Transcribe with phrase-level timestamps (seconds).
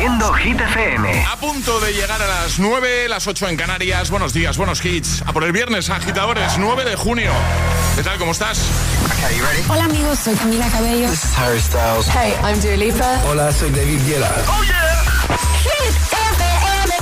[0.00, 1.26] siendo Hit FM.
[1.30, 4.10] A punto de llegar a las 9, las 8 en Canarias.
[4.10, 5.22] Buenos días, buenos hits.
[5.26, 7.30] A por el viernes, agitadores, 9 de junio.
[7.96, 8.16] ¿Qué tal?
[8.16, 8.62] ¿Cómo estás?
[9.68, 11.06] Hola amigos, soy Camila Cabello.
[11.10, 12.06] This is Harry Styles.
[12.08, 13.20] Hey, I'm Dua Lipa.
[13.28, 14.34] Hola, soy David Guetta.
[14.48, 15.04] Oh yeah.
[15.64, 15.94] Hit
[16.40, 16.94] FM.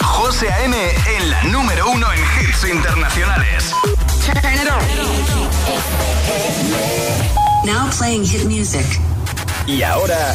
[0.00, 0.76] José A.M.
[1.16, 3.72] en la número uno en hits internacionales.
[4.26, 4.82] Turn it on.
[7.64, 8.84] Now playing hit music.
[9.66, 10.34] Y ahora,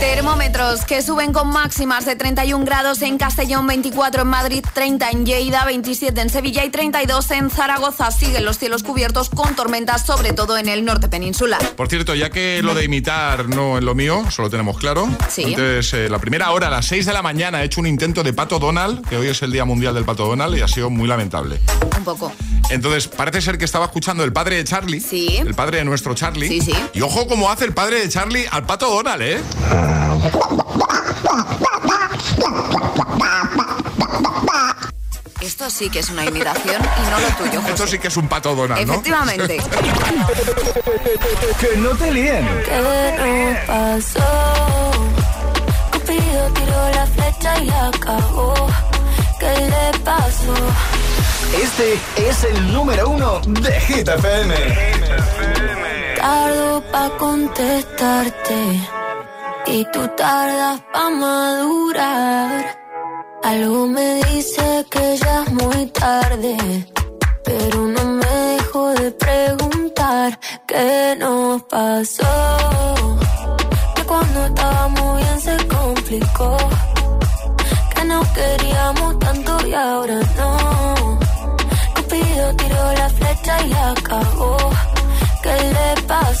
[0.00, 5.24] Termómetros que suben con máximas de 31 grados en Castellón, 24 en Madrid, 30 en
[5.24, 8.10] Lleida, 27 en Sevilla y 32 en Zaragoza.
[8.10, 11.60] Siguen los cielos cubiertos con tormentas, sobre todo en el norte peninsular.
[11.76, 15.08] Por cierto, ya que lo de imitar no es lo mío, solo tenemos claro.
[15.30, 15.44] Sí.
[15.44, 18.22] Antes, eh, la primera hora, a las 6 de la mañana, he hecho un intento
[18.22, 20.90] de Pato Donald, que hoy es el Día Mundial del Pato Donald, y ha sido
[20.90, 21.58] muy lamentable.
[21.96, 22.32] Un poco.
[22.68, 25.00] Entonces, parece ser que estaba escuchando el padre de Charlie.
[25.00, 25.38] Sí.
[25.38, 26.48] El padre de nuestro Charlie.
[26.48, 26.74] Sí, sí.
[26.94, 29.40] Y ojo cómo hace el padre de Charlie al Pato Donald, ¿eh?
[35.40, 37.72] Esto sí que es una imitación y no lo tuyo, José.
[37.72, 38.92] Esto sí que es un Pato Donald, ¿no?
[38.92, 39.58] Efectivamente.
[41.60, 42.46] Que no te líen.
[42.64, 42.76] ¿Qué
[43.16, 44.90] nos pasó?
[45.92, 48.54] Cupido tiró la flecha y acabó.
[49.38, 50.54] ¿Qué le pasó?
[51.62, 51.98] Este
[52.28, 54.54] es el número uno de Hit FM.
[56.16, 58.80] Tardo pa' contestarte
[59.68, 62.78] y tú tardas pa' madurar.
[63.42, 66.56] Algo me dice que ya es muy tarde,
[67.44, 72.34] pero no me dejo de preguntar qué nos pasó.
[73.94, 76.56] Que cuando estábamos bien se complicó,
[77.94, 81.18] que nos queríamos tanto y ahora no.
[81.94, 84.55] Cupido tiró la flecha y acabó.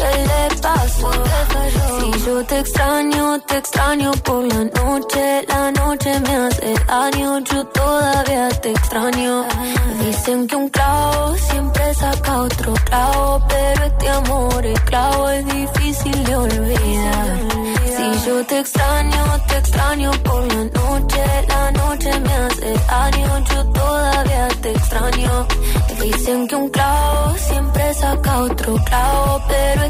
[0.00, 1.10] ¿Qué le pasó?
[1.98, 5.44] Si yo te extraño, te extraño por la noche.
[5.46, 9.44] La noche me hace daño, yo todavía te extraño.
[10.02, 16.24] Dicen que un clavo siempre saca otro clavo, pero este amor es clavo, es difícil
[16.24, 17.38] de olvidar.
[17.96, 21.22] Si yo te extraño, te extraño por la noche.
[21.48, 25.46] La noche me hace daño, yo todavía te extraño.
[26.00, 29.89] Dicen que un clavo siempre saca otro clavo, pero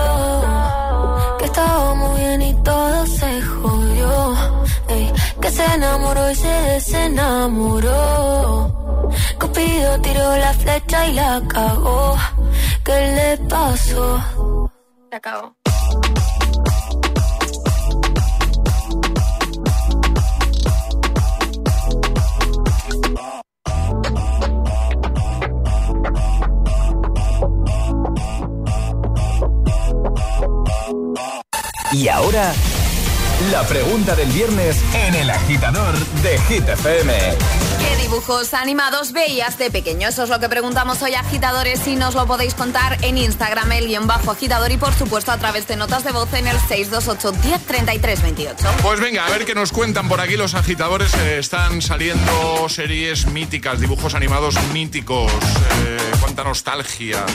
[5.51, 7.91] Se enamoró y se desenamoró.
[9.39, 12.17] Cupido tiró la flecha y la cagó.
[12.85, 14.69] ¿Qué le pasó?
[15.09, 15.55] Se acabó.
[31.93, 32.53] Y ahora,
[33.49, 37.13] la pregunta del viernes en el agitador de Hit FM.
[37.13, 37.70] ¿Qué
[38.11, 40.09] dibujos animados veías de pequeño?
[40.09, 43.87] Eso es lo que preguntamos hoy, agitadores, y nos lo podéis contar en Instagram, el
[43.87, 47.31] guion bajo agitador, y por supuesto a través de notas de voz en el 628
[47.41, 48.67] 1033 28.
[48.81, 51.13] Pues venga, a ver qué nos cuentan por aquí los agitadores.
[51.13, 55.31] Eh, están saliendo series míticas, dibujos animados míticos.
[55.85, 57.25] Eh, cuánta nostalgia,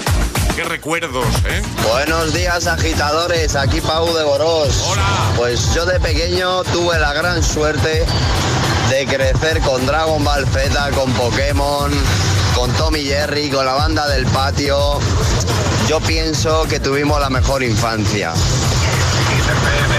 [0.57, 1.63] qué recuerdos, ¿eh?
[1.91, 4.85] Buenos días agitadores, aquí Pau de Borós.
[4.89, 5.33] Hola.
[5.37, 8.05] Pues yo de pequeño tuve la gran suerte
[8.91, 11.91] de crecer con Dragon Ball Z, con Pokémon,
[12.55, 14.99] con Tommy Jerry, con la banda del patio.
[15.89, 18.33] Yo pienso que tuvimos la mejor infancia.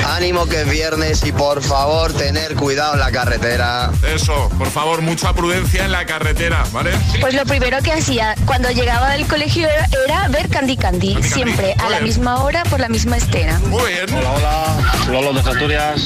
[0.08, 3.92] Ánimo que es viernes y por favor tener cuidado en la carretera.
[4.16, 6.92] Eso, por favor, mucha prudencia en la carretera, ¿vale?
[7.20, 9.68] Pues lo primero que hacía cuando llegaba del colegio
[10.06, 13.60] era, ver Candy Candy, siempre a la misma hora por la misma escena.
[13.68, 14.06] Muy bien.
[14.14, 16.02] Hola, hola, Lolo de Asturias.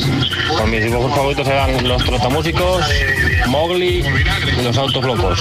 [0.58, 2.84] Con mis dibujos favoritos eran los trotamúsicos,
[3.48, 4.04] Mowgli
[4.58, 5.40] y los autos locos.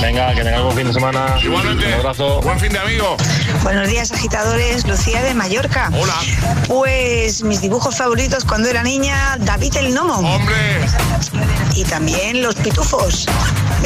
[0.00, 1.36] Venga, que tengáis buen fin de semana.
[1.42, 1.86] Igualmente.
[1.86, 2.40] Un abrazo.
[2.42, 3.16] Buen fin de amigo.
[3.62, 4.86] Buenos días, agitadores.
[4.86, 5.90] Lucía de Mallorca.
[5.92, 6.14] Hola.
[6.68, 10.14] Pues mis dibujos favoritos cuando era niña, David el Nomo.
[10.14, 10.80] Hombre.
[11.74, 13.26] Y también los pitufos.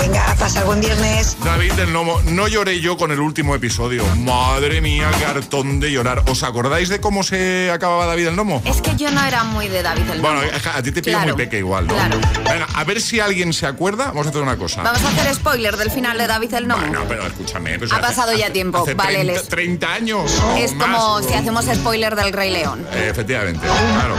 [0.00, 1.36] Venga, pasa buen viernes.
[1.44, 4.04] David el Nomo, no lloré yo con el último episodio.
[4.16, 6.22] Madre mía, cartón de llorar.
[6.28, 8.62] ¿Os acordáis de cómo se acababa David el Nomo?
[8.64, 10.34] Es que yo no era muy de David el Nomo.
[10.40, 10.40] Bueno,
[10.74, 11.94] a ti te pido Claro, muy peque igual, ¿no?
[11.94, 12.18] claro.
[12.44, 14.06] Venga, a ver si alguien se acuerda.
[14.08, 14.82] Vamos a hacer una cosa.
[14.82, 16.86] Vamos a hacer spoiler del final de David el Nomo.
[16.86, 17.78] No, pero escúchame.
[17.78, 20.32] pues Ha hace- pasado ya hace- tiempo, hace vale, 30, les- 30 años.
[20.58, 20.88] es más.
[20.96, 22.86] como si hacemos spoiler del Rey León.
[22.92, 24.14] Eh, Efectivamente, claro.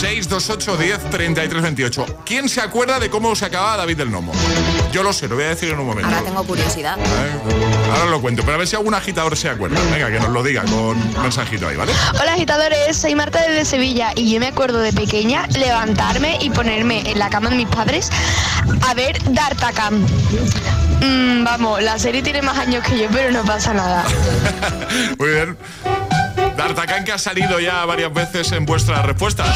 [0.00, 2.06] 628 10 33 28.
[2.24, 4.32] ¿Quién se acuerda de cómo se acababa David del Nomo?
[4.94, 6.08] Yo lo sé, lo voy a decir en un momento.
[6.08, 6.96] Ahora tengo curiosidad.
[6.96, 7.90] ¿Eh?
[7.90, 9.76] Ahora lo cuento, pero a ver si algún agitador se acuerda.
[9.90, 11.90] Venga, que nos lo diga con mensajito ahí, ¿vale?
[12.20, 17.10] Hola agitadores, soy Marta desde Sevilla y yo me acuerdo de pequeña levantarme y ponerme
[17.10, 18.08] en la cama de mis padres
[18.88, 20.06] a ver D'Artagnan.
[21.00, 24.04] Mm, vamos, la serie tiene más años que yo, pero no pasa nada.
[25.18, 25.56] Muy bien.
[26.56, 29.48] D'Artagnan que ha salido ya varias veces en vuestras respuestas.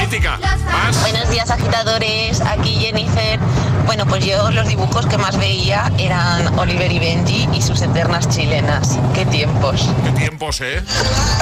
[0.00, 0.38] Mítica.
[0.64, 1.00] Más.
[1.00, 3.38] Buenos días agitadores, aquí Jennifer.
[3.86, 8.28] Bueno, pues yo los dibujos que más veía eran Oliver y Benji y sus eternas
[8.28, 8.98] chilenas.
[9.14, 9.88] Qué tiempos.
[10.04, 10.82] Qué tiempos, ¿eh?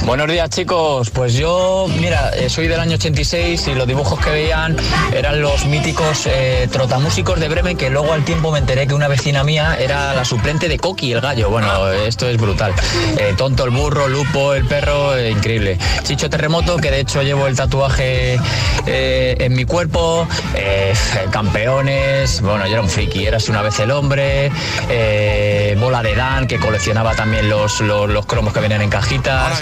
[0.05, 4.31] Buenos días chicos, pues yo, mira, eh, soy del año 86 y los dibujos que
[4.31, 4.77] veían
[5.15, 9.09] eran los míticos eh, trotamúsicos de Bremen que luego al tiempo me enteré que una
[9.09, 11.49] vecina mía era la suplente de Coqui el gallo.
[11.49, 12.75] Bueno, esto es brutal.
[13.19, 15.79] Eh, tonto el burro, Lupo el perro, eh, increíble.
[16.03, 18.39] Chicho Terremoto, que de hecho llevo el tatuaje
[18.87, 20.93] eh, en mi cuerpo, eh,
[21.31, 24.51] campeones, bueno, yo era un friki, eras una vez el hombre,
[24.91, 29.59] eh, Bola de Dan, que coleccionaba también los, los, los cromos que venían en cajitas.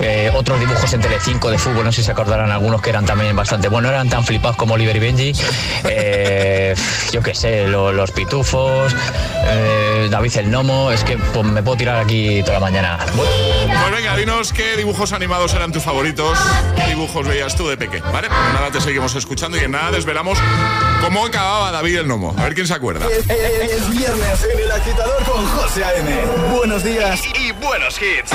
[0.00, 3.04] Eh, otros dibujos en Telecinco de fútbol, no sé si se acordarán algunos que eran
[3.04, 5.32] también bastante buenos, no eran tan flipados como Oliver y Benji.
[5.84, 6.74] Eh,
[7.12, 8.94] yo qué sé, lo- los pitufos,
[9.46, 12.98] eh, David el Nomo, es que pues, me puedo tirar aquí toda la mañana.
[13.80, 16.38] Pues venga, dinos qué dibujos animados eran tus favoritos,
[16.76, 18.28] qué dibujos veías tú de peque, ¿vale?
[18.28, 20.38] Pues nada, te seguimos escuchando y en nada desvelamos
[21.02, 22.34] cómo acababa David el Nomo.
[22.38, 23.06] A ver quién se acuerda.
[23.06, 26.10] Es, es- es viernes en el agitador con José A.M.
[26.56, 28.32] Buenos días y, y buenos hits.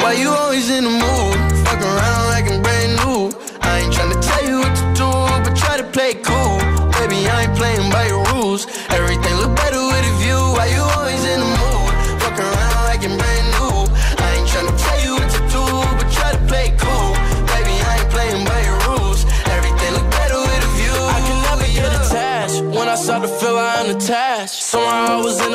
[0.00, 1.36] Why you always in the mood?
[1.66, 2.27] Fuck around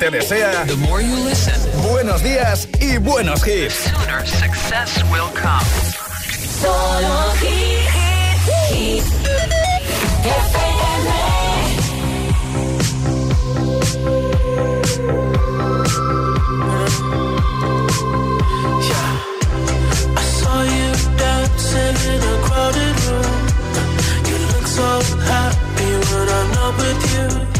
[0.00, 0.64] Te desea
[1.90, 3.92] buenos días y buenos hits.
[4.24, 5.60] success will come.
[6.62, 7.90] Solo hits,
[22.06, 23.40] in a crowded room.
[24.28, 24.88] You look so
[25.28, 27.59] happy when I'm not with you.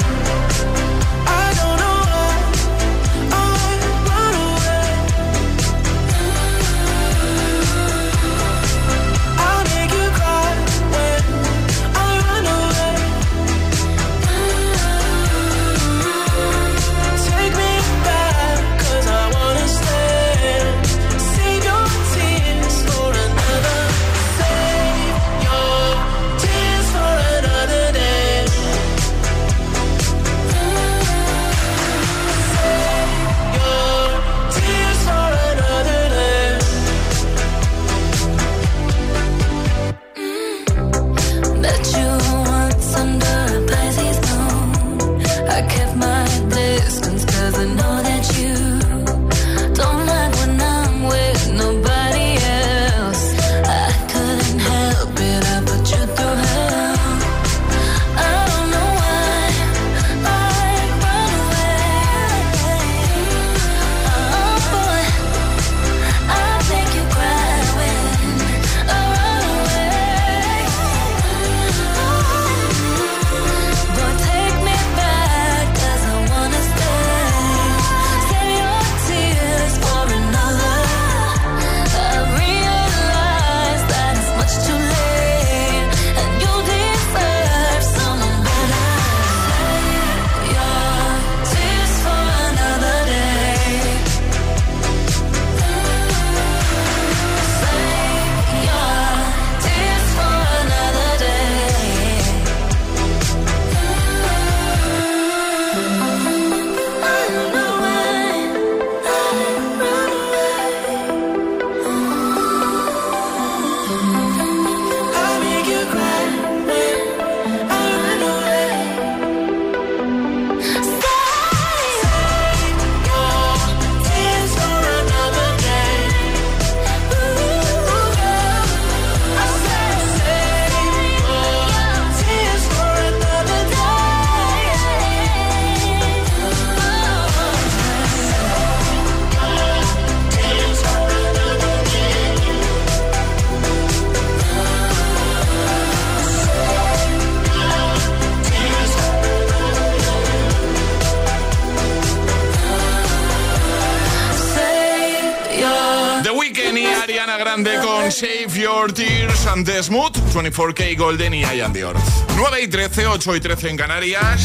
[159.55, 159.63] eye.
[159.63, 161.95] de Smooth, 24K Golden y Ian Dior.
[162.35, 164.41] 9 y 13, 8 y 13 en Canarias.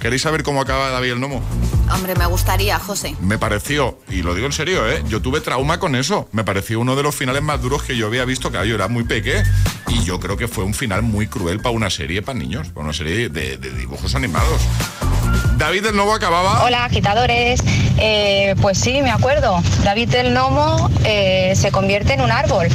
[0.00, 1.40] ¿Queréis saber cómo acaba David el Nomo?
[1.92, 3.14] Hombre, me gustaría, José.
[3.20, 5.02] Me pareció, y lo digo en serio, ¿eh?
[5.08, 6.28] yo tuve trauma con eso.
[6.32, 8.88] Me pareció uno de los finales más duros que yo había visto, que yo era
[8.88, 9.42] muy peque,
[9.88, 12.84] y yo creo que fue un final muy cruel para una serie para niños, para
[12.84, 14.60] una serie de, dibujos animados.
[15.56, 16.64] David el Nomo acababa.
[16.64, 17.62] Hola, agitadores.
[17.98, 19.62] Eh, pues sí, me acuerdo.
[19.84, 22.68] David el Nomo eh, se convierte en un árbol.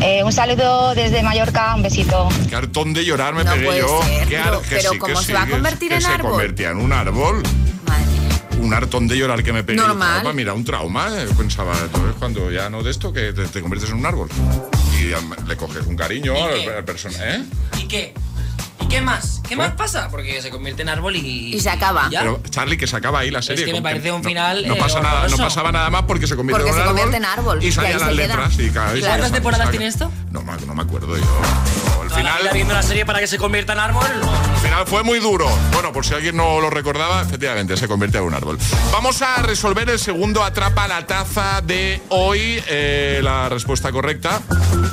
[0.00, 2.28] Eh, un saludo desde Mallorca, un besito.
[2.48, 4.00] Qué hartón de llorar me pegué yo.
[4.28, 6.16] pero, pero ¿cómo se va a convertir en árbol?
[6.16, 7.42] Se convertía en un árbol.
[8.60, 9.78] Un hartón de llorar que me pegué.
[9.78, 10.34] Normal.
[10.34, 11.08] mira, un trauma.
[11.16, 14.28] Eh, pensaba, entonces cuando ya no de esto, que te, conviertes en un árbol.
[15.00, 17.36] Y le coges un cariño al personaje.
[17.36, 17.44] ¿eh?
[17.78, 18.14] ¿Y qué?
[18.88, 19.40] Qué más?
[19.48, 20.08] ¿Qué más pasa?
[20.10, 21.54] Porque se convierte en árbol y.
[21.54, 22.08] Y se acaba.
[22.10, 23.64] Pero, Charlie, que se acaba ahí la serie.
[23.64, 24.66] Es que me parece un final.
[24.66, 27.62] No, pasa nada, no pasaba nada más porque se convierte, en, se convierte en árbol.
[27.62, 28.58] Y salían las letras.
[28.58, 30.10] Y cada ¿Cuántas temporadas tiene esto?
[30.30, 31.97] No, no me acuerdo yo.
[32.18, 32.50] Final.
[32.52, 34.04] viendo la serie para que se convierta en árbol?
[34.54, 35.48] El final fue muy duro.
[35.72, 38.58] Bueno, por si alguien no lo recordaba, efectivamente, se convierte en un árbol.
[38.92, 42.62] Vamos a resolver el segundo Atrapa la taza de hoy.
[42.66, 44.40] Eh, la respuesta correcta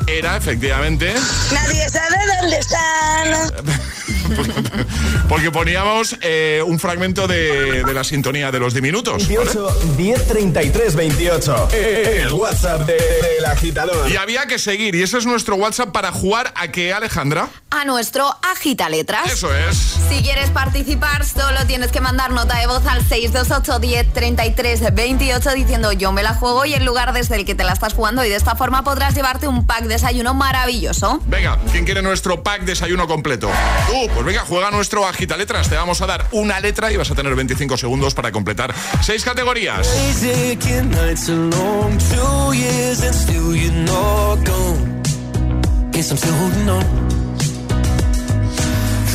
[0.08, 1.13] era, efectivamente.
[1.51, 3.65] Nadie sabe dónde están.
[5.29, 9.27] Porque poníamos eh, un fragmento de, la sintonía de los diminutos.
[9.27, 11.70] 18 10 33 28.
[11.72, 14.10] El WhatsApp del agitador.
[14.12, 14.96] Y había que seguir.
[14.96, 17.50] Y ese es nuestro WhatsApp para jugar a que Alejandra.
[17.72, 19.32] a nuestro Agita Letras.
[19.32, 19.77] Eso es.
[20.10, 25.50] Si quieres participar, solo tienes que mandar nota de voz al 628 10 33 28
[25.51, 28.24] diciendo yo me la juego y el lugar desde el que te la estás jugando
[28.24, 31.20] y de esta forma podrás llevarte un pack desayuno maravilloso.
[31.25, 33.50] Venga, ¿quién quiere nuestro pack desayuno completo?
[33.94, 35.69] Uh, pues venga, juega nuestro Agita Letras.
[35.69, 39.24] Te vamos a dar una letra y vas a tener 25 segundos para completar seis
[39.24, 39.88] categorías.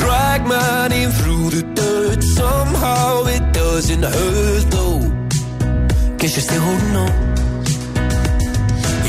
[0.01, 2.23] Drag my name through the dirt.
[2.23, 5.01] Somehow it doesn't hurt though.
[6.17, 7.31] Guess you're still holding on.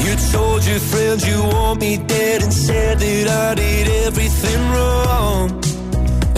[0.03, 5.61] You told your friends you want me dead and said that I did everything wrong.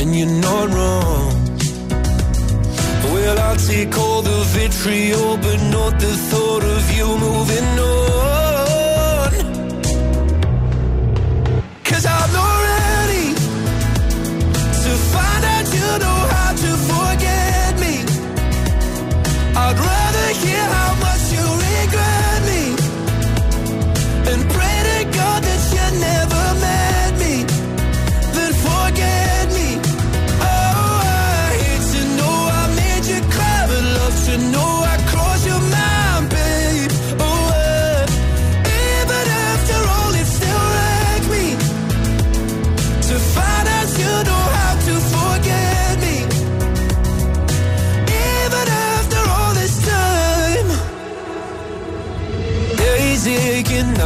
[0.03, 1.33] And you're not wrong.
[3.13, 9.31] Well, I'll take all the vitriol, but not the thought of you moving on.
[11.85, 12.52] Cause I'm not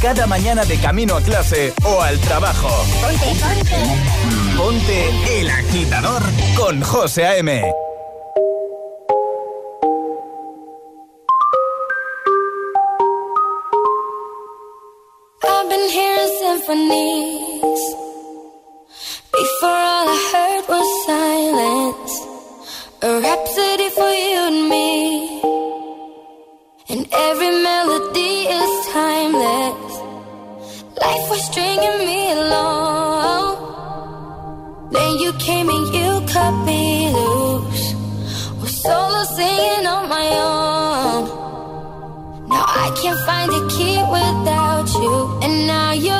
[0.00, 2.68] Cada mañana de camino a clase o al trabajo.
[3.00, 4.56] Ponte, ponte.
[4.56, 6.22] Ponte el agitador
[6.56, 7.72] con José A.M.
[15.44, 17.82] I've been hearing symphonies.
[19.32, 22.12] Before all I heard was silence.
[23.02, 25.40] A rhapsody for you and me.
[26.90, 27.87] And every melody
[31.00, 33.56] Life was stringing me along.
[34.90, 37.94] Then you came and you cut me loose.
[38.60, 41.22] Was solo singing on my own.
[42.48, 45.14] Now I can't find a key without you.
[45.42, 46.17] And now your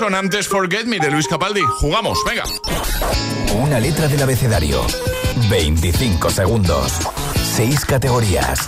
[0.00, 1.60] Larson antes Forget Me de Luis Capaldi.
[1.60, 2.44] Jugamos, venga.
[3.54, 4.86] Una letra del abecedario.
[5.50, 6.92] 25 segundos.
[7.54, 8.60] 6 categorías.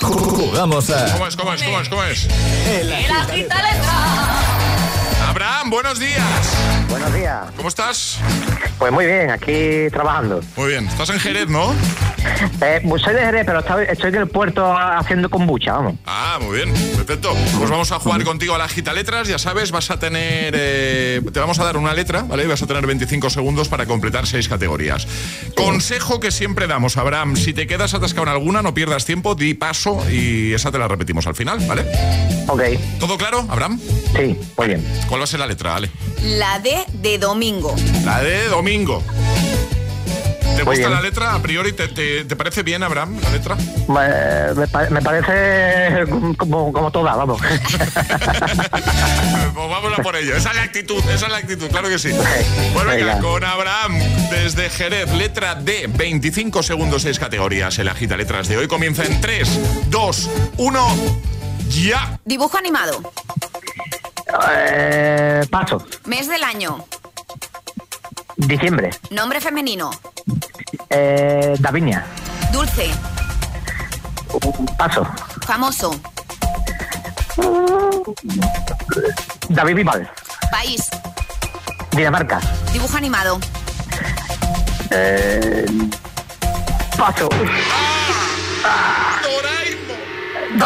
[0.00, 1.12] Jugamos a.
[1.12, 2.26] ¿Cómo es, cómo es, cómo es, cómo es?
[2.66, 5.28] El agita letra.
[5.28, 6.22] Abraham, buenos días.
[7.02, 7.50] Buenos días.
[7.56, 8.18] ¿Cómo estás?
[8.78, 10.40] Pues muy bien, aquí trabajando.
[10.56, 10.86] Muy bien.
[10.86, 11.74] Estás en Jerez, ¿no?
[12.60, 15.94] Eh, pues soy de Jerez, pero estoy, estoy en el puerto haciendo kombucha, vamos.
[16.06, 17.34] Ah, muy bien, perfecto.
[17.58, 19.26] Pues vamos a jugar contigo a la gita letras.
[19.26, 20.54] Ya sabes, vas a tener.
[20.56, 22.44] eh, te vamos a dar una letra, ¿vale?
[22.44, 25.08] Y vas a tener 25 segundos para completar seis categorías.
[25.56, 29.54] Consejo que siempre damos, Abraham: si te quedas atascado en alguna, no pierdas tiempo, di
[29.54, 31.84] paso y esa te la repetimos al final, ¿vale?
[32.46, 32.62] Ok.
[33.00, 33.80] ¿Todo claro, Abraham?
[34.16, 34.86] Sí, muy bien.
[35.08, 35.90] ¿Cuál va a ser la letra, Ale?
[36.22, 37.74] La D de domingo.
[38.04, 39.02] La de domingo.
[40.56, 40.90] ¿Te Muy gusta bien.
[40.92, 41.34] la letra?
[41.34, 43.56] A priori, ¿te, te, te parece bien, Abraham, la letra?
[43.88, 46.04] Me, me pa- me parece
[46.36, 47.40] como, como toda, vamos.
[49.54, 50.34] Pues vamos a por ello.
[50.36, 52.10] Esa es la actitud, esa es la actitud, claro que sí.
[52.72, 53.18] Pues venga, Venga.
[53.20, 53.98] con Abraham
[54.30, 57.78] desde Jerez, letra D, 25 segundos, 6 categorías.
[57.78, 60.96] El agita letras de hoy comienza en 3, 2, 1,
[61.68, 62.18] ya.
[62.24, 63.12] Dibujo animado.
[64.50, 65.84] Eh, paso.
[66.06, 66.84] Mes del año.
[68.36, 68.90] Diciembre.
[69.10, 69.90] Nombre femenino.
[70.88, 72.04] Eh, Davinia.
[72.52, 72.90] Dulce.
[74.78, 75.06] Paso.
[75.46, 75.94] Famoso.
[79.48, 80.10] David Vival.
[80.50, 80.88] País.
[81.92, 82.40] Dinamarca.
[82.72, 83.38] Dibujo animado.
[84.90, 85.66] Eh,
[86.96, 87.28] paso.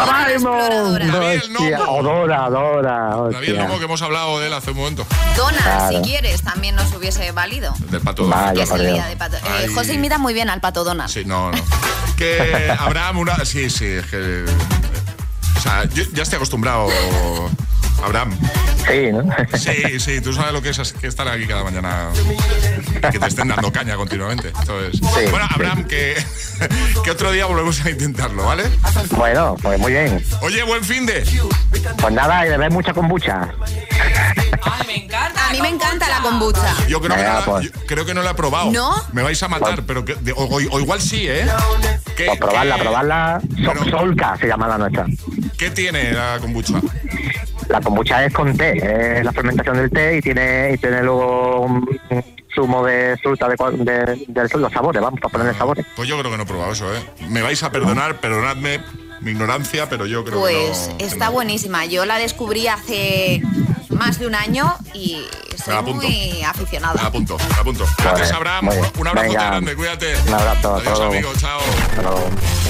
[0.05, 1.01] Doraemon.
[1.11, 3.15] Hostia, Odora, Odora.
[3.31, 3.57] David.
[3.57, 5.05] Lomo que hemos hablado de él hace un momento.
[5.35, 5.89] Dona, Claro.
[5.97, 7.73] si quieres, también nos hubiese valido.
[7.89, 8.27] Del pato.
[8.27, 9.37] Vaya, Que es el día de pato.
[9.37, 9.69] Eh.
[9.73, 11.09] José imita muy bien al pato Donald.
[11.09, 11.57] Sí, no, no.
[12.17, 13.45] Que Abraham, una.
[13.45, 14.45] Sí, sí, es que.
[15.57, 16.87] O sea, yo ya estoy acostumbrado,
[18.03, 18.37] Abraham.
[18.87, 19.23] Sí, ¿no?
[19.57, 22.09] Sí, sí, tú sabes lo que es que estar aquí cada mañana
[22.97, 24.53] y que te estén dando caña continuamente.
[24.59, 26.15] Entonces, bueno, Abraham, que,
[27.03, 28.63] que otro día volvemos a intentarlo, ¿vale?
[29.17, 30.23] Bueno, pues muy bien.
[30.41, 31.23] Oye, buen fin de.
[31.99, 33.49] Pues nada, y beber mucha kombucha.
[34.63, 36.73] A mí me encanta la kombucha.
[36.87, 37.65] Yo creo, que Venga, no la, pues.
[37.65, 38.71] yo creo que no la he probado.
[38.71, 38.93] ¿No?
[39.13, 41.45] Me vais a matar, pero que, de- o, o igual sí, ¿eh?
[42.15, 43.41] ¿Qué, Pues probarla, probarla.
[43.63, 45.05] So- Solca se llama la nuestra.
[45.57, 46.79] ¿Qué tiene la kombucha?
[47.69, 51.61] La kombucha es con té, es la fermentación del té y tiene, y tiene luego
[51.61, 51.99] un
[52.55, 55.85] zumo de fruta de, de, de los sabores, vamos a ponerle sabores.
[55.95, 56.99] Pues yo creo que no he probado eso, ¿eh?
[57.29, 58.79] Me vais a perdonar, perdonadme
[59.21, 61.09] mi ignorancia, pero yo creo Pues que no.
[61.09, 61.85] está buenísima.
[61.85, 63.41] Yo la descubrí hace
[63.97, 67.05] más de un año y Me soy muy Me aficionada.
[67.07, 67.85] apunto, me apunto.
[67.97, 68.69] Gracias, Abraham.
[68.97, 69.45] Un abrazo Venga.
[69.49, 70.15] grande, cuídate.
[70.27, 71.13] Un abrazo, hasta Adiós, luego.
[71.13, 71.59] amigo, chao.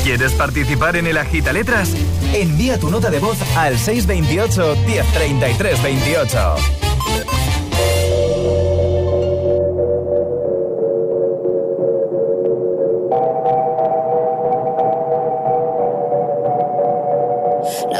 [0.03, 1.89] ¿Quieres participar en el agita letras?
[2.33, 6.55] Envía tu nota de voz al 628 1033 28.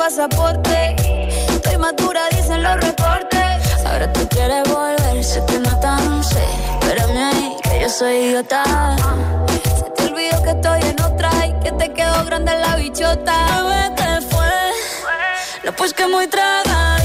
[0.00, 0.96] Pasaporte.
[1.50, 3.84] Estoy madura, dicen los reportes.
[3.84, 6.42] Ahora tú quieres volver, sé que no tan sé.
[6.80, 8.62] Espérame ahí, que yo soy idiota.
[9.78, 13.34] Se te olvidó que estoy en otra y que te quedó grande la bichota.
[13.56, 14.54] Bebé, ¿qué fue?
[15.64, 16.99] No, pues que muy tragadito.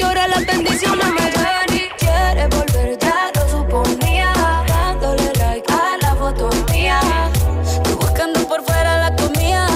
[0.00, 4.32] Porque ahora las bendiciones me ven y quiere volver, ya lo suponía.
[4.66, 7.00] Dándole like a la foto mía.
[7.84, 9.66] Tú buscando por fuera la comida.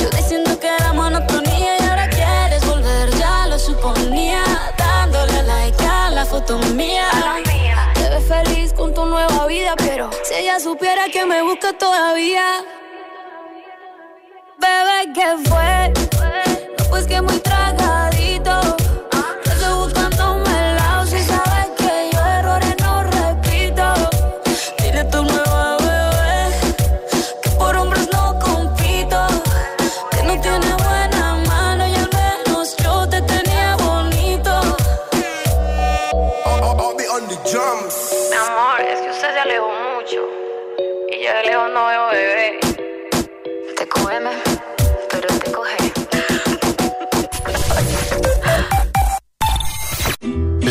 [0.00, 4.42] Yo diciendo que era monotonía y ahora quieres volver, ya lo suponía.
[4.78, 7.08] Dándole like a la foto mía.
[7.94, 12.64] Te ves feliz con tu nueva vida, pero si ella supiera que me busca todavía.
[14.58, 15.92] Bebé, ¿qué fue?
[16.78, 17.83] No, pues que muy tragadito.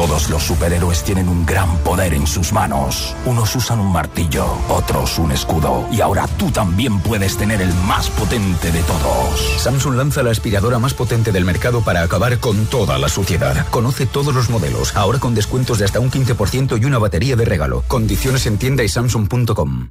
[0.00, 3.14] Todos los superhéroes tienen un gran poder en sus manos.
[3.26, 5.86] Unos usan un martillo, otros un escudo.
[5.92, 9.40] Y ahora tú también puedes tener el más potente de todos.
[9.58, 13.68] Samsung lanza la aspiradora más potente del mercado para acabar con toda la suciedad.
[13.68, 17.44] Conoce todos los modelos, ahora con descuentos de hasta un 15% y una batería de
[17.44, 17.84] regalo.
[17.86, 19.90] Condiciones en tienda y samsung.com.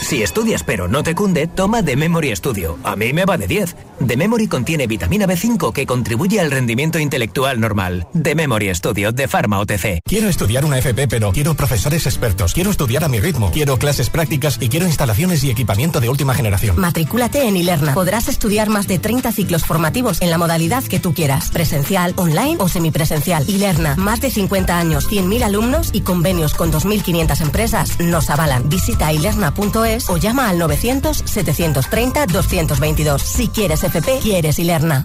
[0.00, 2.78] Si estudias pero no te cunde, toma The Memory Studio.
[2.84, 3.76] A mí me va de 10.
[4.06, 8.06] The Memory contiene vitamina B5 que contribuye al rendimiento intelectual normal.
[8.20, 10.00] The Memory Studio de Pharma OTC.
[10.04, 12.54] Quiero estudiar una FP, pero quiero profesores expertos.
[12.54, 13.50] Quiero estudiar a mi ritmo.
[13.50, 16.80] Quiero clases prácticas y quiero instalaciones y equipamiento de última generación.
[16.80, 17.92] Matricúlate en Ilerna.
[17.92, 21.50] Podrás estudiar más de 30 ciclos formativos en la modalidad que tú quieras.
[21.50, 23.44] Presencial, online o semipresencial.
[23.48, 23.96] Ilerna.
[23.96, 28.68] Más de 50 años, 100.000 alumnos y convenios con 2.500 empresas nos avalan.
[28.68, 33.18] Visita ilerna.es o llama al 900-730-222.
[33.18, 35.04] Si quieres FP, quieres Ilerna.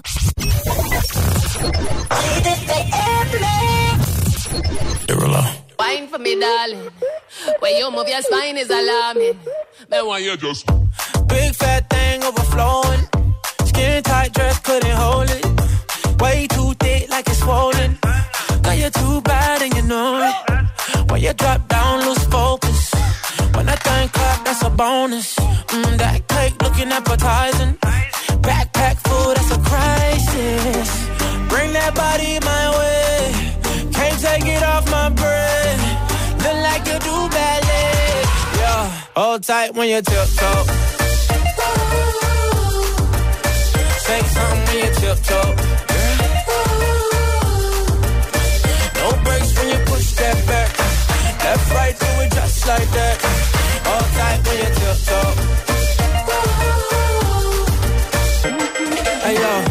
[5.78, 6.90] Wine for me, darling.
[7.60, 9.38] When you move your spine is alarming.
[9.88, 10.66] Then why you just
[11.26, 13.08] Big fat thing overflowing.
[13.64, 15.44] Skin tight dress couldn't hold it.
[16.20, 17.98] Way too thick like it's swollen.
[18.62, 20.34] Girl, you're too bad and you know it.
[21.10, 22.63] When you drop down, lose focus.
[23.64, 25.34] When I think clap, that's a bonus.
[25.36, 27.78] Mm, that cake looking appetizing.
[28.44, 30.88] Backpack full, that's a crisis.
[31.48, 33.32] Bring that body my way.
[33.90, 35.80] Can't take it off my breath.
[36.44, 38.24] Look like you do ballet.
[38.60, 38.84] Yeah,
[39.16, 40.64] hold tight when you tiptoe.
[44.04, 45.54] Say something when you tiptoe.
[49.00, 50.68] No breaks when you push that back.
[51.44, 53.43] Left, right, do it just like that.
[59.24, 59.64] Hey yo,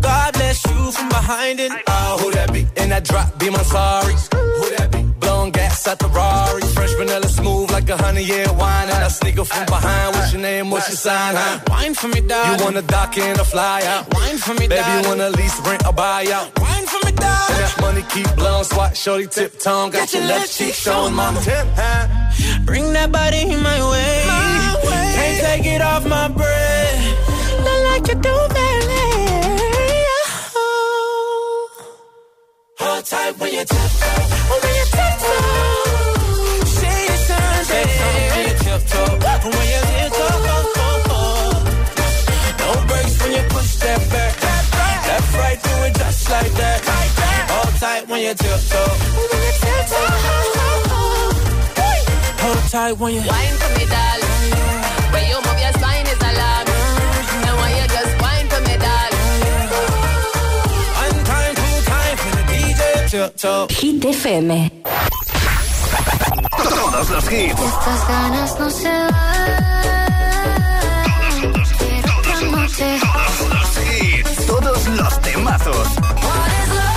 [0.00, 1.72] God bless you from behind it.
[1.72, 2.66] Oh, ah, who that be?
[2.76, 4.12] In that drop, be my sorry.
[4.12, 5.02] Who that be?
[5.20, 6.62] Blowing gas at the Rari.
[6.76, 8.88] Fresh vanilla smooth like a honey year wine.
[8.90, 10.14] And I sneak up from behind.
[10.14, 10.70] What's your name?
[10.70, 11.34] What's your sign?
[11.34, 11.60] Huh?
[11.68, 12.60] Wine for me, dog.
[12.60, 14.12] You wanna dock in a fly out?
[14.14, 16.46] Wine for me, Baby, you wanna lease, rent, or buy out?
[16.60, 16.99] Wine for dog.
[17.48, 18.64] And that money keep blowing.
[18.64, 19.90] Swat, shorty, tip tongue.
[19.90, 21.40] Got, your left cheek showing, mama.
[21.40, 22.06] Tip, huh?
[22.64, 24.24] Bring that body my way.
[24.26, 25.14] my way.
[25.16, 27.00] Can't take it off my breath.
[27.64, 29.10] Look like you do ballet.
[32.80, 34.22] Hold tight when you tiptoe.
[34.50, 36.64] When you tiptoe.
[36.78, 39.12] Say your sign, when you tiptoe.
[39.54, 40.38] When you tiptoe.
[42.60, 44.34] No breaks when you push that back.
[45.06, 46.89] Left, right, do it just like that.
[48.20, 48.76] When you tiptoe.
[49.32, 50.12] When you tiptoe.
[52.42, 54.52] Hold tight when you wine for me, darling.
[55.12, 56.84] When you move your spine is alarming.
[57.48, 59.68] And when you just wine for me, darling.
[61.00, 62.82] One time, two time for the DJ.
[63.08, 63.66] Tiptoe.
[63.70, 64.50] Hit FM.
[66.62, 67.60] Todos los hits.
[67.70, 69.40] Estas ganas no se van.
[71.78, 72.88] Quiero otra noche.
[73.00, 74.46] Todos los hits.
[74.46, 75.72] Todos los temazos.
[75.72, 76.89] Todos los temazos.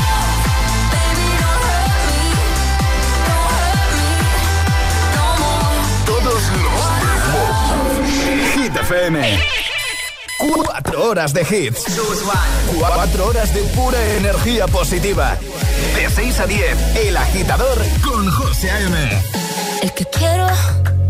[8.93, 9.39] FM.
[10.37, 11.83] Cuatro horas de hits.
[12.77, 15.35] Cuatro horas de pura energía positiva.
[15.95, 19.21] De 6 a 10, El Agitador con José A.M.
[19.81, 20.47] El que quiero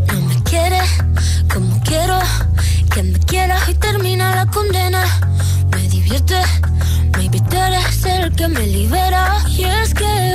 [0.08, 0.80] no me quiere
[1.54, 2.20] como quiero.
[2.94, 5.04] Que me quiera y termina la condena.
[5.76, 6.42] Me divierte,
[7.18, 9.44] me invitaré a ser el que me libera.
[9.50, 10.33] Y es que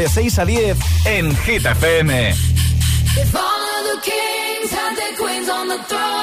[0.00, 2.08] de 6 a 10 en Hit FM.
[3.12, 6.20] The kings had queens on the throne.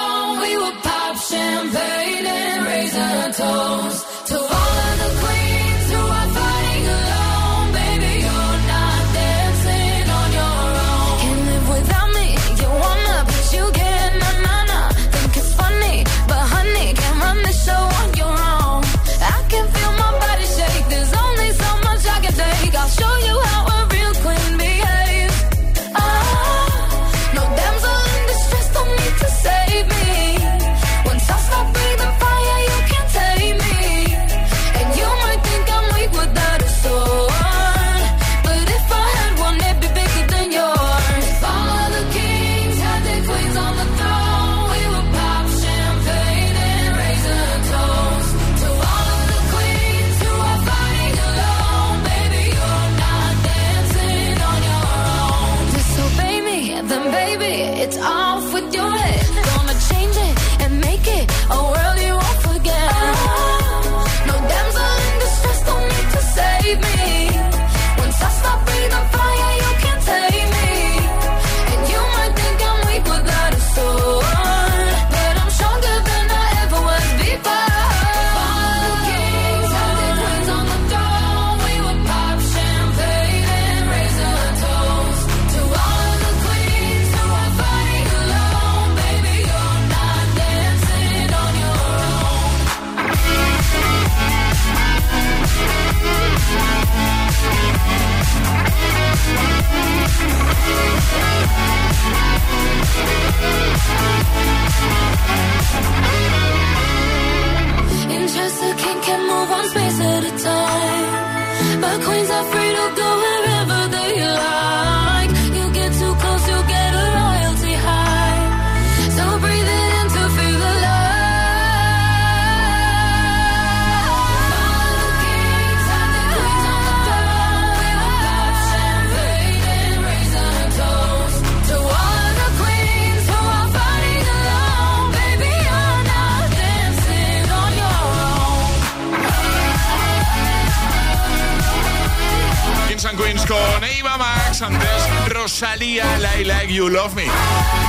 [146.88, 147.26] You Love Me.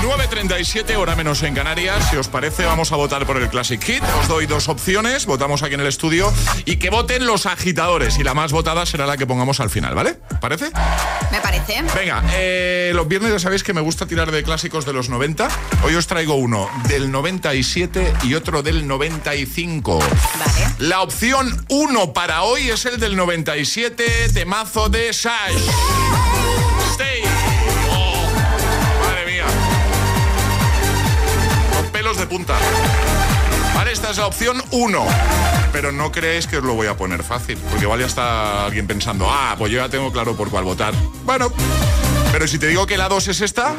[0.02, 2.08] 9.37, hora menos en Canarias.
[2.10, 4.02] Si os parece, vamos a votar por el Classic Hit.
[4.20, 6.32] Os doy dos opciones, votamos aquí en el estudio
[6.64, 8.18] y que voten los agitadores.
[8.18, 10.16] Y la más votada será la que pongamos al final, ¿vale?
[10.40, 10.72] ¿Parece?
[11.30, 11.80] Me parece.
[11.94, 15.48] Venga, eh, los viernes ya sabéis que me gusta tirar de clásicos de los 90.
[15.84, 19.98] Hoy os traigo uno del 97 y otro del 95.
[20.00, 20.74] Vale.
[20.78, 25.54] La opción 1 para hoy es el del 97, temazo de Sash.
[26.94, 27.27] Stay.
[31.98, 32.54] Pelos de punta.
[33.74, 35.06] Vale, esta es la opción 1.
[35.72, 38.86] Pero no creéis que os lo voy a poner fácil, porque igual ya está alguien
[38.86, 40.94] pensando, ah, pues yo ya tengo claro por cuál votar.
[41.24, 41.50] Bueno,
[42.30, 43.74] pero si te digo que la 2 es esta,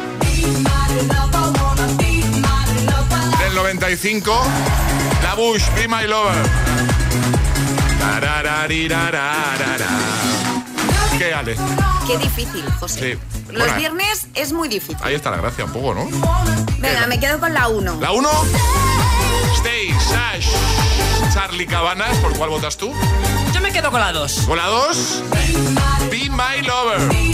[3.40, 4.44] del 95,
[5.24, 6.50] la Bush, Be My Lover.
[11.18, 11.56] ¿Qué, Ale?
[12.06, 13.14] Qué difícil, José.
[13.14, 13.39] Sí.
[13.50, 14.98] Los Bueno, viernes es muy difícil.
[15.02, 16.08] Ahí está la gracia, un poco, ¿no?
[16.80, 18.00] Venga, me quedo con la 1.
[18.00, 18.30] La 1,
[19.58, 20.48] Stay, Sash,
[21.34, 22.94] Charlie Cabanas, ¿por cuál votas tú?
[23.54, 24.42] Yo me quedo con la 2.
[24.48, 25.24] Con la 2,
[26.12, 27.29] Be My Lover.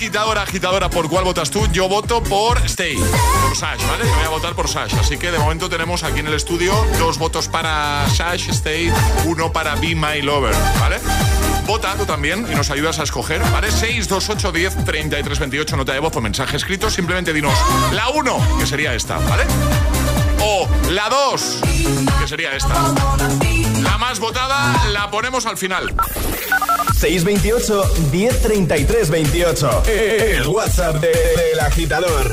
[0.00, 1.68] Agitadora, agitadora, ¿por cuál votas tú?
[1.72, 4.06] Yo voto por Stay, por Sash, ¿vale?
[4.06, 4.94] Yo voy a votar por Sash.
[4.94, 8.90] Así que de momento tenemos aquí en el estudio dos votos para Sash, Stay,
[9.26, 11.00] uno para Be My Lover, ¿vale?
[11.66, 13.70] Vota tú también y nos ayudas a escoger, ¿vale?
[13.70, 16.88] 628 10 33 28, nota de voz o mensaje escrito.
[16.88, 17.52] Simplemente dinos
[17.92, 19.44] la 1, que sería esta, ¿vale?
[20.42, 21.60] O la 2,
[22.22, 22.94] que sería esta.
[23.82, 25.94] La más votada la ponemos al final.
[27.00, 27.82] 628
[28.12, 29.82] 1033 28.
[29.86, 32.30] El WhatsApp de- del agitador.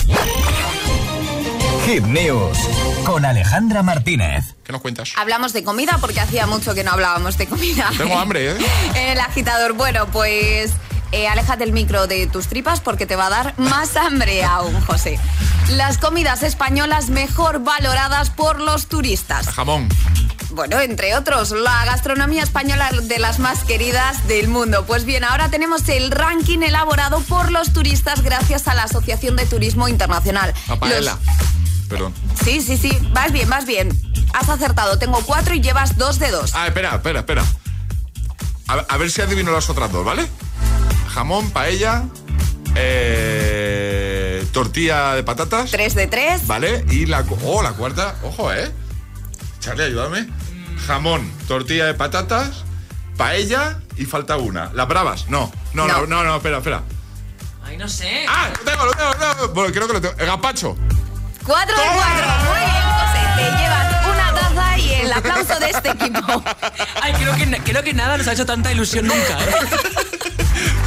[1.85, 2.57] Hit News
[3.05, 4.55] con Alejandra Martínez.
[4.65, 5.13] ¿Qué nos cuentas?
[5.15, 7.89] Hablamos de comida porque hacía mucho que no hablábamos de comida.
[7.97, 8.57] Tengo hambre, ¿eh?
[9.13, 10.71] El agitador, bueno, pues
[11.13, 14.77] eh, aléjate el micro de tus tripas porque te va a dar más hambre aún,
[14.81, 15.17] José.
[15.69, 19.47] Las comidas españolas mejor valoradas por los turistas.
[19.47, 19.87] Jamón.
[20.57, 24.85] Bueno, entre otros, la gastronomía española de las más queridas del mundo.
[24.87, 29.45] Pues bien, ahora tenemos el ranking elaborado por los turistas gracias a la Asociación de
[29.45, 30.55] Turismo Internacional.
[30.81, 31.15] Los-
[31.87, 32.11] Perdón.
[32.43, 33.89] Sí, sí, sí, vas bien, vas bien.
[34.33, 36.53] Has acertado, tengo cuatro y llevas dos de dos.
[36.55, 37.43] Ah, espera, espera, espera.
[38.67, 40.27] A, a ver si adivino las otras dos, ¿vale?
[41.13, 42.03] Jamón, paella,
[42.75, 45.69] eh, tortilla de patatas.
[45.69, 46.47] Tres de tres.
[46.47, 46.83] ¿Vale?
[46.89, 48.71] Y la, oh, la cuarta, ojo, ¿eh?
[49.59, 50.27] Charlie, ayúdame.
[50.85, 52.63] Jamón, tortilla de patatas,
[53.17, 54.71] paella y falta una.
[54.73, 55.27] ¿Las bravas?
[55.29, 56.83] No, no, no, no, no, espera, espera.
[57.65, 58.25] Ay, no sé.
[58.29, 58.49] ¡Ah!
[58.57, 59.47] Lo tengo, lo tengo, lo tengo.
[59.49, 60.15] Bueno, creo que lo tengo.
[60.17, 60.77] El gazpacho.
[61.43, 62.27] Cuatro de cuatro.
[62.45, 63.19] Muy bien, José.
[63.35, 66.43] Te llevas una taza y el aplauso de este equipo.
[67.01, 69.37] Ay, creo que, creo que nada nos ha hecho tanta ilusión nunca.
[69.43, 69.55] ¿eh?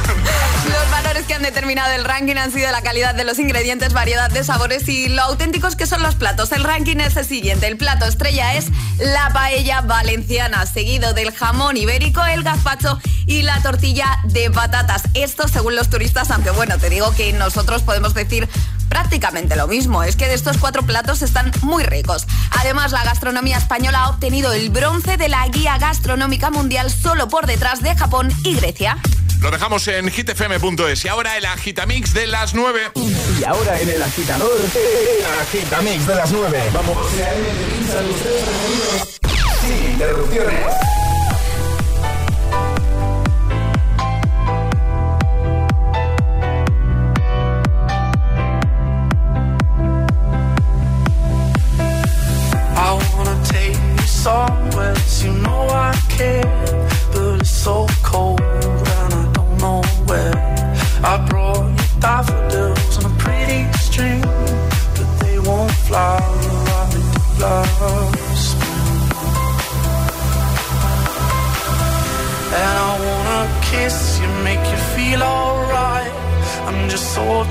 [0.81, 4.31] Los valores que han determinado el ranking han sido la calidad de los ingredientes, variedad
[4.31, 6.51] de sabores y lo auténticos que son los platos.
[6.51, 7.67] El ranking es el siguiente.
[7.67, 8.65] El plato estrella es
[8.97, 15.03] la paella valenciana, seguido del jamón ibérico, el gazpacho y la tortilla de patatas.
[15.13, 18.49] Esto según los turistas, aunque bueno, te digo que nosotros podemos decir
[18.89, 20.01] prácticamente lo mismo.
[20.01, 22.25] Es que de estos cuatro platos están muy ricos.
[22.59, 27.45] Además, la gastronomía española ha obtenido el bronce de la guía gastronómica mundial solo por
[27.45, 28.97] detrás de Japón y Grecia.
[29.41, 31.03] Lo dejamos en hitfm.es.
[31.03, 32.91] Y ahora el agitamix de las 9.
[33.39, 36.61] Y ahora en el agitador, el agitamix de las 9.
[36.71, 36.97] Vamos.
[39.61, 40.59] Sin interrupciones.
[52.75, 56.45] I wanna take you somewhere, you know I care,
[57.11, 58.50] but it's so cold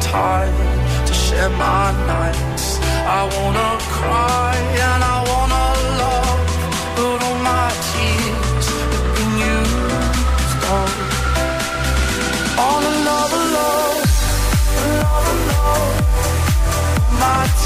[0.00, 2.78] tired to share my nights.
[3.18, 4.54] I wanna cry
[4.86, 5.69] and I wanna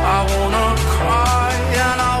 [0.00, 1.52] I wanna cry
[1.84, 2.17] and I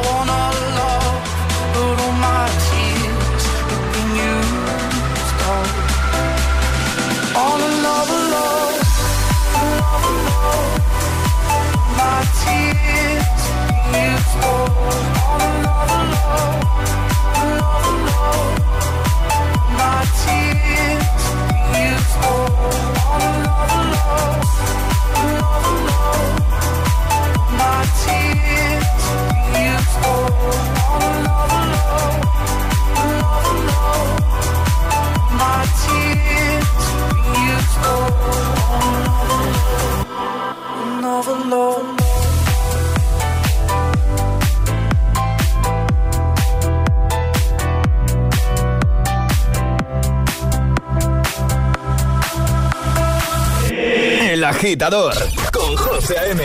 [54.58, 55.14] agitador
[55.52, 56.42] con José A.M.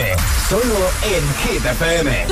[0.48, 0.62] Solo
[1.02, 2.28] en Hit FM.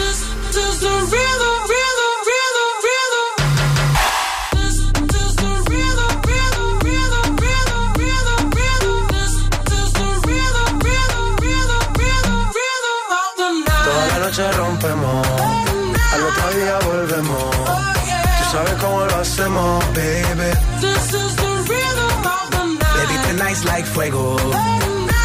[13.83, 15.27] Toda la noche rompemos,
[16.13, 17.55] al otro día volvemos.
[17.55, 20.51] Tú sabes cómo lo hacemos, baby.
[22.93, 24.37] Baby, tonight's like fuego.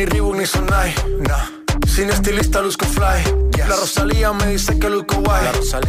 [0.00, 0.94] ni Reebok ni Sonai,
[1.28, 1.44] nah.
[1.86, 3.50] Sin estilista luzco fly.
[3.68, 5.44] La Rosalía me dice que luzco guay.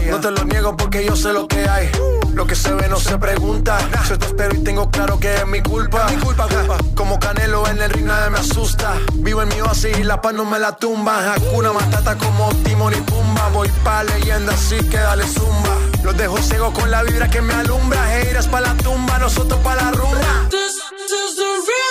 [0.10, 1.90] No te lo niego porque yo sé lo que hay.
[2.34, 3.78] Lo que se ve no se pregunta.
[4.10, 6.08] Yo te espero y tengo claro que es mi culpa.
[6.10, 6.78] mi culpa, culpa.
[6.96, 8.94] Como Canelo en el ring nadie me asusta.
[9.14, 11.34] Vivo en mi oasis y la paz no me la tumba.
[11.34, 13.48] Hakuna Matata como Timon y Pumba.
[13.54, 15.78] Voy pa' leyenda así que dale zumba.
[16.04, 18.20] Los dejo ciego con la vibra que me alumbra.
[18.20, 20.50] Heiras pa' la tumba, nosotros pa' la rumba.
[20.50, 21.91] Toda la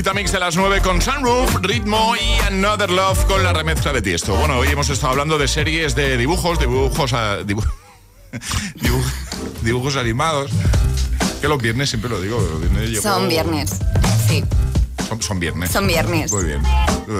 [0.00, 4.34] Agitamix de las 9 con Sunroof, Ritmo y Another Love con la remezcla de Tiesto.
[4.34, 7.70] Bueno, hoy hemos estado hablando de series de dibujos, dibujos, a- dibu-
[8.76, 9.04] dibu-
[9.60, 10.50] dibujos animados.
[11.42, 12.40] Que los viernes siempre lo digo.
[12.40, 13.72] los viernes llego- Son viernes.
[14.26, 14.42] Sí,
[15.06, 15.70] Son, son viernes.
[15.70, 16.32] Son viernes.
[16.32, 16.62] Muy bien.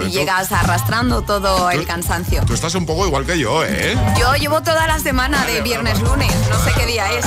[0.07, 2.43] y llegas arrastrando todo el cansancio.
[2.47, 3.95] Tú estás un poco igual que yo, ¿eh?
[4.19, 7.27] Yo llevo toda la semana de viernes lunes, no sé qué día es.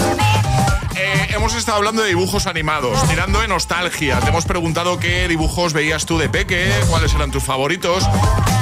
[0.95, 4.19] Eh, hemos estado hablando de dibujos animados, tirando de nostalgia.
[4.19, 8.03] Te hemos preguntado qué dibujos veías tú de peque, cuáles eran tus favoritos.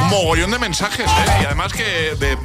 [0.10, 1.40] Mogollón de mensajes, ¿eh?
[1.42, 2.38] Y además que de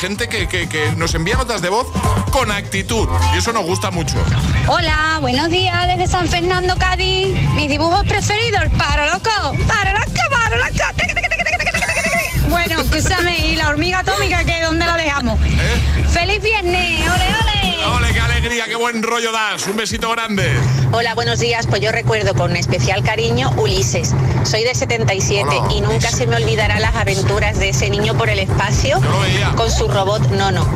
[0.00, 1.86] gente que, que- que nos envía notas de voz
[2.32, 3.08] con actitud.
[3.34, 4.16] Y eso nos gusta mucho.
[4.66, 7.28] Hola, buenos días desde San Fernando, Cádiz.
[7.54, 10.84] Mis dibujos preferidos, paro loco, paro loco, paro loco.
[12.48, 15.38] Bueno, escúchame, y la hormiga atómica, que ¿dónde la dejamos?
[16.12, 17.00] ¡Feliz viernes!
[17.02, 17.10] ¡Ole,
[17.42, 17.59] ole!
[17.86, 19.66] ¡Ole, qué alegría, qué buen rollo das!
[19.66, 20.52] Un besito grande.
[20.92, 21.66] Hola, buenos días.
[21.66, 24.14] Pues yo recuerdo con especial cariño Ulises.
[24.44, 28.28] Soy de 77 Hola, y nunca se me olvidará las aventuras de ese niño por
[28.28, 29.00] el espacio
[29.56, 30.68] con su robot Nono.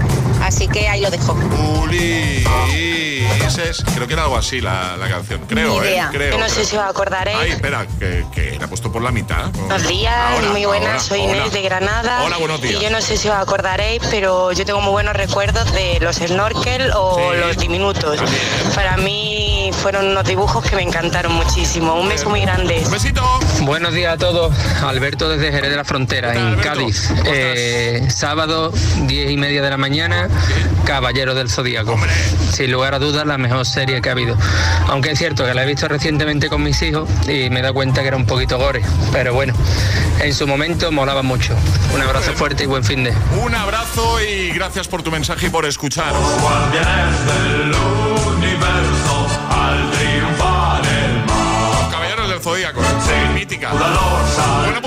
[0.43, 1.35] Así que ahí lo dejo.
[1.83, 3.24] Ulises.
[3.95, 5.41] Creo que era algo así la, la canción.
[5.49, 6.07] Creo, Ni idea.
[6.07, 6.09] ¿eh?
[6.13, 6.33] Creo.
[6.33, 7.39] Yo no sé si os acordaréis.
[7.39, 9.51] Ay, espera, que, que la he puesto por la mitad.
[9.53, 11.37] Buenos días, Ahora, muy buenas, ahora, soy hola.
[11.37, 12.23] Inés de Granada.
[12.25, 12.81] Hola, buenos días.
[12.81, 16.17] Y yo no sé si os acordaréis, pero yo tengo muy buenos recuerdos de los
[16.17, 18.19] snorkel o los diminutos.
[18.75, 21.95] Para mí fueron unos dibujos que me encantaron muchísimo.
[21.95, 22.83] Un beso muy grande.
[22.91, 23.23] besito.
[23.61, 24.53] Buenos días a todos.
[24.83, 27.11] Alberto desde Jerez de la Frontera, en Cádiz.
[27.27, 28.73] Eh, sábado,
[29.03, 30.29] 10 y media de la mañana,
[30.85, 31.97] Caballero del Zodíaco.
[32.53, 34.37] Sin lugar a dudas, la mejor serie que ha habido.
[34.89, 37.75] Aunque es cierto que la he visto recientemente con mis hijos y me he dado
[37.75, 38.83] cuenta que era un poquito gore.
[39.13, 39.55] Pero bueno,
[40.21, 41.55] en su momento molaba mucho.
[41.95, 43.15] Un abrazo fuerte y buen fin de.
[43.43, 46.13] Un abrazo y gracias por tu mensaje y por escuchar.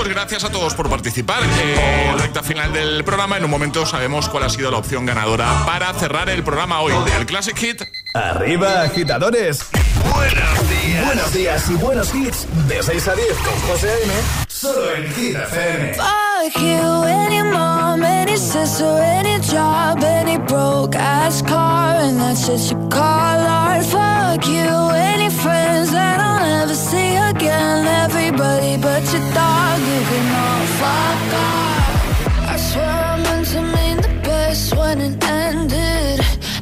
[0.09, 1.43] Gracias a todos por participar.
[1.43, 3.37] Eh, recta final del programa.
[3.37, 6.93] En un momento sabemos cuál ha sido la opción ganadora para cerrar el programa hoy
[7.11, 7.83] del Classic Hit.
[8.13, 9.65] Arriba, agitadores.
[10.13, 11.05] Buenos días.
[11.05, 12.47] Buenos días y buenos hits.
[12.67, 14.46] De 6 a 10 con José A.M.
[14.59, 15.93] Solo en Hit FM.
[15.93, 22.71] Fuck you, any mom, any sister, any job, any broke ass car, and that's just
[22.71, 23.85] you call art.
[23.85, 27.85] Fuck you, any friends that I'll never see again.
[27.85, 32.49] Everybody but your dog, you can all fuck off.
[32.49, 35.86] I swear I meant to mean the best when it ended.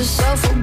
[0.00, 0.59] yourself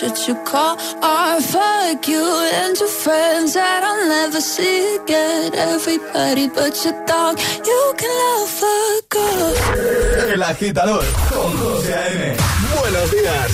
[0.00, 1.42] what you call art.
[1.42, 2.24] Fuck you
[2.60, 5.52] and your friends that I'll never see again.
[5.54, 7.38] Everybody but your dog,
[7.68, 10.32] you can love a ghost.
[10.32, 12.36] El agitador con José A.M.
[12.80, 13.50] Buenos días.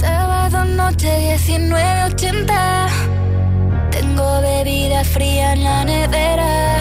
[0.00, 2.88] Sábado noche 1980.
[3.90, 6.80] Tengo bebida fría en la nevera.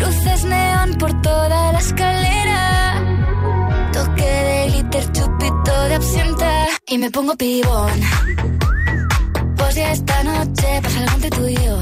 [0.00, 2.85] Luces neón por toda la escalera.
[5.96, 6.68] Absenta.
[6.88, 8.00] Y me pongo pibón.
[9.56, 11.78] Pues ya esta noche pasa algo entre tú y yo.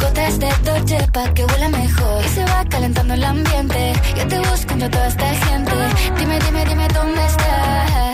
[0.00, 2.24] Gotas de Dolce pa' que huela mejor.
[2.24, 3.92] Y se va calentando el ambiente.
[4.16, 5.72] Yo te busco entre toda esta gente.
[6.18, 8.13] Dime, dime, dime dónde está.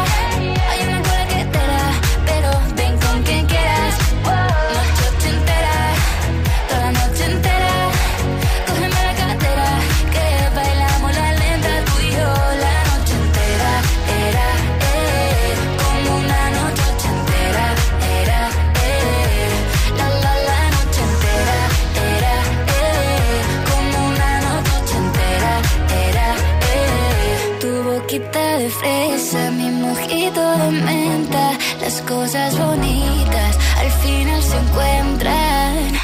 [32.31, 35.99] Cosas bonitas al final se encuentran.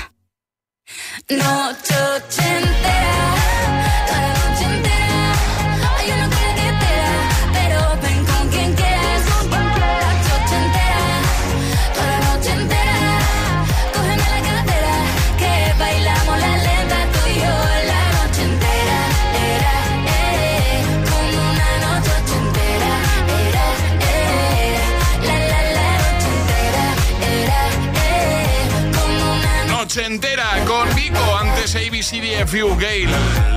[1.29, 2.46] Noche ochentera,
[32.09, 33.09] CDFU Gale.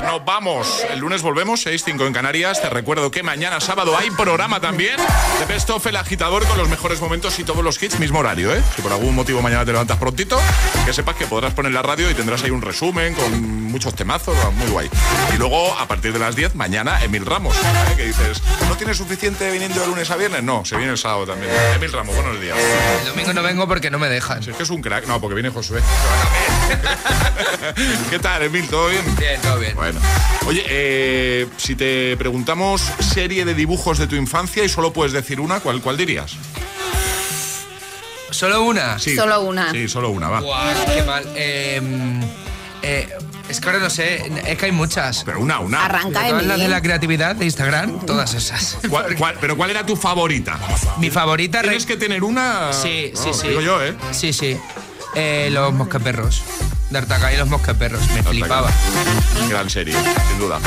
[0.02, 0.84] Nos vamos.
[0.90, 2.60] El lunes volvemos, 6-5 en Canarias.
[2.60, 4.96] Te recuerdo que mañana sábado hay programa también
[5.38, 8.52] de Best of El Agitador con los mejores momentos y todos los hits, mismo horario,
[8.52, 8.60] ¿eh?
[8.74, 10.36] Si por algún motivo mañana te levantas prontito,
[10.84, 13.40] que sepas que podrás poner la radio y tendrás ahí un resumen con
[13.70, 14.90] muchos temazos, muy guay.
[15.32, 17.94] Y luego, a partir de las 10, mañana Emil Ramos, ¿eh?
[17.96, 20.42] que dices, ¿no tienes suficiente viniendo de lunes a viernes?
[20.42, 21.52] No, se viene el sábado también.
[21.76, 22.58] Emil Ramos, buenos días.
[23.02, 24.40] El domingo no vengo porque no me dejan.
[24.40, 25.06] Es que es un crack.
[25.06, 25.80] No, porque viene Josué.
[28.10, 28.66] ¿Qué tal, Emil?
[28.68, 29.02] ¿Todo bien?
[29.18, 29.74] Bien, todo bien.
[29.74, 30.00] Bueno.
[30.46, 32.82] Oye, eh, si te preguntamos
[33.12, 36.32] serie de dibujos de tu infancia y solo puedes decir una, ¿cuál, cuál dirías?
[38.30, 38.98] ¿Solo una?
[38.98, 39.16] Sí.
[39.16, 39.72] Solo una.
[39.72, 40.40] Sí, solo una, va.
[40.40, 41.24] Guau, qué mal.
[41.34, 41.80] Eh,
[42.82, 43.08] eh,
[43.48, 45.24] es que ahora no sé, es que hay muchas.
[45.24, 45.84] Pero una, una.
[45.84, 48.78] Arranca, Todas las de la creatividad de Instagram, todas esas.
[48.88, 50.58] ¿Cuál- cuál- pero ¿cuál era tu favorita?
[50.98, 51.60] Mi favorita...
[51.62, 52.72] Tienes que tener una...
[52.72, 53.48] Sí, sí, sí.
[53.48, 53.94] Digo yo, ¿eh?
[54.12, 54.56] Sí, sí.
[55.14, 56.42] Eh, los mosqueperros.
[56.90, 58.00] D'Artagay y los mosqueperros.
[58.10, 58.70] Me flipaba.
[59.48, 59.94] Gran serie,
[60.28, 60.58] sin duda.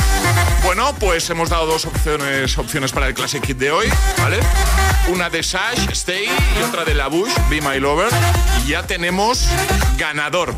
[0.63, 3.87] Bueno, pues hemos dado dos opciones, opciones para el Classic Hit de hoy,
[4.17, 4.39] ¿vale?
[5.09, 8.09] Una de Sash, Stay, y otra de La Bush, Be My Lover.
[8.63, 9.47] Y ya tenemos
[9.97, 10.53] ganador.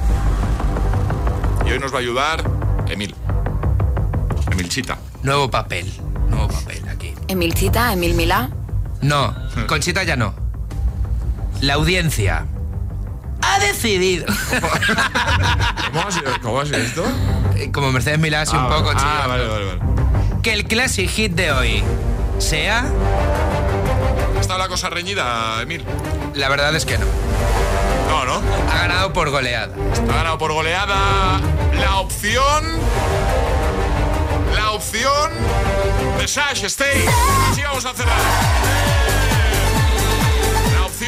[1.65, 2.43] Y hoy nos va a ayudar
[2.88, 3.15] Emil.
[4.51, 4.97] Emil Chita.
[5.23, 5.91] Nuevo papel.
[6.29, 7.13] Nuevo papel aquí.
[7.27, 8.49] Emil Chita, Emil Milá.
[9.01, 9.36] No,
[9.67, 10.36] Conchita ya no.
[11.61, 12.45] La audiencia
[13.54, 14.26] ha decidido.
[15.93, 16.06] ¿Cómo
[16.41, 17.04] cómo ser esto?
[17.56, 19.30] Eh, Como Mercedes Milá, así un Ah, poco, ah, chido.
[19.30, 20.41] vale, vale, vale.
[20.41, 21.84] Que el classic hit de hoy
[22.39, 22.86] sea.
[24.39, 25.84] ¿Está la cosa reñida, Emil?
[26.36, 27.06] La verdad es que no.
[28.10, 28.41] No, ¿no?
[28.72, 29.74] Ha ganado por goleada.
[30.10, 31.39] Ha ganado por goleada
[31.80, 32.64] la opción.
[34.56, 35.32] La opción
[36.20, 37.06] de Sash Stay.
[37.52, 38.16] Así vamos a cerrar.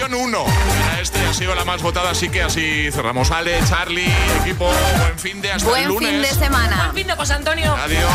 [0.08, 0.46] Opción 1.
[0.48, 3.30] Era este, ha sido la más votada, así que así cerramos.
[3.32, 4.10] Ale, Charlie,
[4.42, 4.66] equipo,
[5.00, 6.10] buen fin de hasta el Buen lunes.
[6.10, 6.78] fin de semana.
[6.84, 7.76] Buen fin de José Antonio.
[7.76, 8.10] Adiós,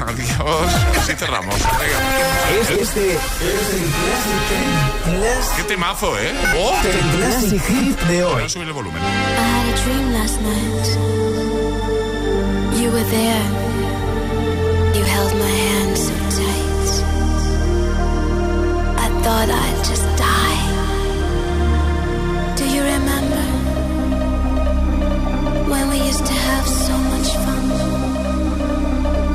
[0.08, 0.72] adiós.
[0.98, 1.54] Así cerramos.
[1.54, 2.60] Venga.
[2.60, 3.18] Este es el
[5.04, 6.32] Classic Qué temazo, ¿eh?
[6.56, 6.74] ¡Oh!
[6.84, 8.42] El Classic Hit de Voy hoy.
[8.44, 9.00] a subir el volumen.
[9.00, 10.88] I had a dream last night.
[12.82, 13.46] You were there.
[14.94, 17.04] You held my hand so tight.
[18.98, 20.27] I thought I'd just die.
[26.08, 27.64] Used to have so much fun?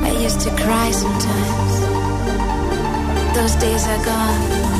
[0.02, 1.74] I used to cry sometimes.
[3.36, 4.73] Those days are gone.